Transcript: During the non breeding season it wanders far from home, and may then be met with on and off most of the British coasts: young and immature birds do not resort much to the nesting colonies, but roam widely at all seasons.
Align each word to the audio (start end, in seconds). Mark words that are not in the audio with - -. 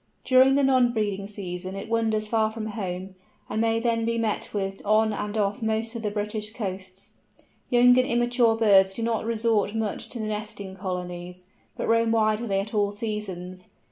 During 0.23 0.55
the 0.55 0.63
non 0.63 0.93
breeding 0.93 1.27
season 1.27 1.75
it 1.75 1.87
wanders 1.87 2.27
far 2.27 2.49
from 2.49 2.65
home, 2.69 3.13
and 3.47 3.61
may 3.61 3.79
then 3.79 4.03
be 4.03 4.17
met 4.17 4.51
with 4.51 4.81
on 4.83 5.13
and 5.13 5.37
off 5.37 5.61
most 5.61 5.95
of 5.95 6.01
the 6.01 6.09
British 6.09 6.49
coasts: 6.51 7.13
young 7.69 7.89
and 7.89 7.99
immature 8.07 8.55
birds 8.57 8.95
do 8.95 9.03
not 9.03 9.25
resort 9.25 9.75
much 9.75 10.09
to 10.09 10.17
the 10.17 10.25
nesting 10.25 10.75
colonies, 10.75 11.45
but 11.77 11.87
roam 11.87 12.11
widely 12.11 12.59
at 12.59 12.73
all 12.73 12.91
seasons. 12.91 13.67